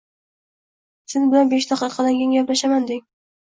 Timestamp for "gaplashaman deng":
2.39-3.07